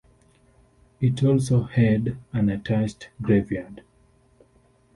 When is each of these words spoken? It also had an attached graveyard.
It 0.99 1.21
also 1.23 1.61
had 1.65 2.17
an 2.33 2.49
attached 2.49 3.09
graveyard. 3.21 3.83